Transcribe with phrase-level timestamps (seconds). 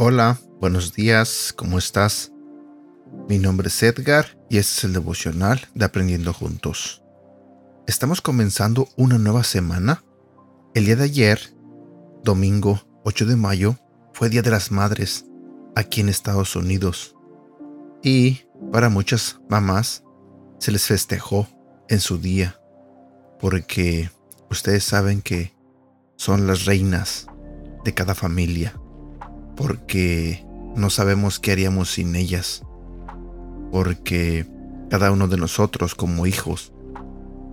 [0.00, 2.32] Hola, buenos días, ¿cómo estás?
[3.28, 7.02] Mi nombre es Edgar y este es el devocional de Aprendiendo Juntos.
[7.86, 10.04] Estamos comenzando una nueva semana.
[10.74, 11.40] El día de ayer,
[12.22, 13.76] domingo 8 de mayo,
[14.12, 15.24] fue Día de las Madres
[15.78, 17.14] aquí en Estados Unidos.
[18.02, 18.42] Y
[18.72, 20.04] para muchas mamás
[20.58, 21.46] se les festejó
[21.88, 22.60] en su día,
[23.40, 24.10] porque
[24.50, 25.54] ustedes saben que
[26.16, 27.26] son las reinas
[27.84, 28.74] de cada familia
[29.58, 30.46] porque
[30.76, 32.62] no sabemos qué haríamos sin ellas,
[33.72, 34.46] porque
[34.88, 36.72] cada uno de nosotros como hijos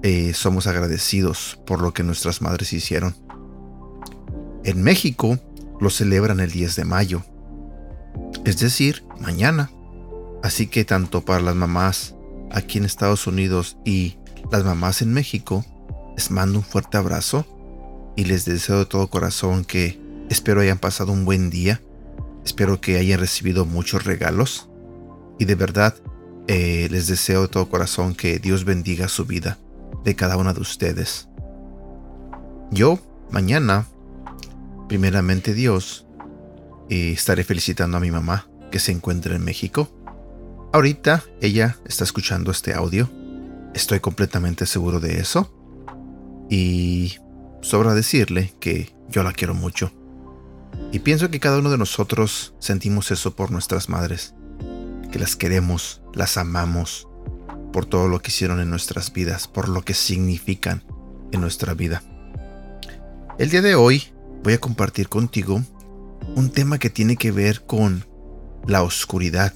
[0.03, 3.15] eh, somos agradecidos por lo que nuestras madres hicieron.
[4.63, 5.39] En México
[5.81, 7.23] lo celebran el 10 de mayo,
[8.45, 9.71] es decir, mañana.
[10.43, 12.15] Así que tanto para las mamás
[12.51, 14.17] aquí en Estados Unidos y
[14.51, 15.65] las mamás en México,
[16.15, 17.45] les mando un fuerte abrazo
[18.15, 21.81] y les deseo de todo corazón que espero hayan pasado un buen día
[22.45, 24.69] Espero que hayan recibido muchos regalos
[25.39, 25.95] y de verdad
[26.47, 29.57] eh, les deseo de todo corazón que Dios bendiga su vida
[30.03, 31.27] de cada una de ustedes.
[32.69, 32.99] Yo
[33.31, 33.87] mañana,
[34.87, 36.04] primeramente Dios,
[36.89, 39.89] eh, estaré felicitando a mi mamá que se encuentra en México.
[40.73, 43.09] Ahorita ella está escuchando este audio.
[43.73, 45.51] Estoy completamente seguro de eso.
[46.49, 47.15] Y
[47.61, 49.91] sobra decirle que yo la quiero mucho.
[50.91, 54.33] Y pienso que cada uno de nosotros sentimos eso por nuestras madres,
[55.11, 57.07] que las queremos, las amamos,
[57.73, 60.83] por todo lo que hicieron en nuestras vidas, por lo que significan
[61.31, 62.03] en nuestra vida.
[63.37, 64.03] El día de hoy
[64.43, 65.61] voy a compartir contigo
[66.35, 68.05] un tema que tiene que ver con
[68.67, 69.53] la oscuridad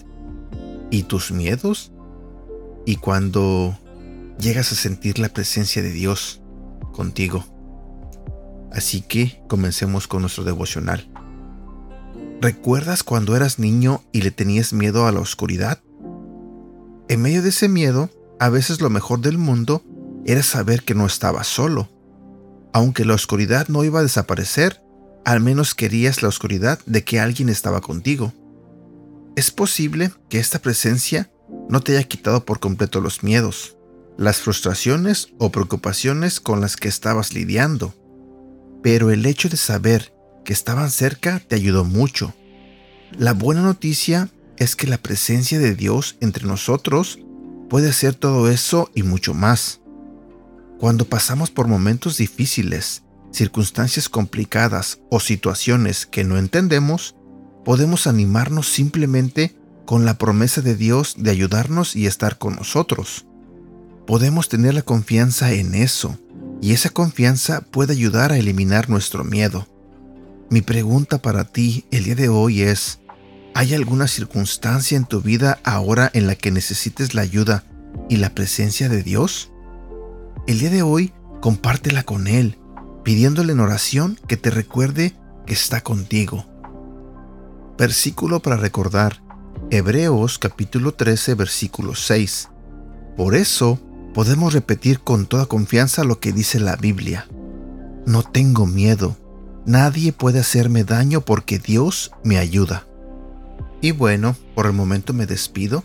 [0.91, 1.91] y tus miedos
[2.85, 3.77] y cuando
[4.39, 6.41] llegas a sentir la presencia de Dios
[6.93, 7.45] contigo.
[8.71, 11.09] Así que comencemos con nuestro devocional.
[12.41, 15.81] ¿Recuerdas cuando eras niño y le tenías miedo a la oscuridad?
[17.09, 18.09] En medio de ese miedo,
[18.39, 19.83] a veces lo mejor del mundo
[20.25, 21.89] era saber que no estabas solo.
[22.71, 24.81] Aunque la oscuridad no iba a desaparecer,
[25.25, 28.33] al menos querías la oscuridad de que alguien estaba contigo.
[29.35, 31.31] Es posible que esta presencia
[31.69, 33.77] no te haya quitado por completo los miedos,
[34.17, 37.93] las frustraciones o preocupaciones con las que estabas lidiando
[38.81, 40.13] pero el hecho de saber
[40.45, 42.33] que estaban cerca te ayudó mucho.
[43.17, 47.19] La buena noticia es que la presencia de Dios entre nosotros
[47.69, 49.81] puede hacer todo eso y mucho más.
[50.79, 57.15] Cuando pasamos por momentos difíciles, circunstancias complicadas o situaciones que no entendemos,
[57.63, 63.25] podemos animarnos simplemente con la promesa de Dios de ayudarnos y estar con nosotros.
[64.05, 66.17] Podemos tener la confianza en eso
[66.61, 69.67] y esa confianza puede ayudar a eliminar nuestro miedo.
[70.49, 72.99] Mi pregunta para ti el día de hoy es,
[73.53, 77.63] ¿hay alguna circunstancia en tu vida ahora en la que necesites la ayuda
[78.09, 79.51] y la presencia de Dios?
[80.47, 82.57] El día de hoy compártela con Él,
[83.03, 85.15] pidiéndole en oración que te recuerde
[85.45, 86.45] que está contigo.
[87.77, 89.21] Versículo para recordar.
[89.71, 92.49] Hebreos capítulo 13 versículo 6.
[93.15, 93.79] Por eso,
[94.13, 97.27] podemos repetir con toda confianza lo que dice la Biblia.
[98.05, 99.17] No tengo miedo,
[99.65, 102.85] nadie puede hacerme daño porque Dios me ayuda.
[103.81, 105.83] Y bueno, por el momento me despido,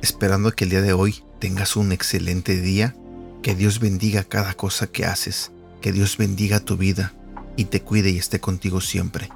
[0.00, 2.94] esperando que el día de hoy tengas un excelente día,
[3.42, 5.50] que Dios bendiga cada cosa que haces,
[5.82, 7.12] que Dios bendiga tu vida
[7.56, 9.28] y te cuide y esté contigo siempre.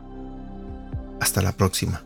[1.20, 2.02] Hasta la próxima.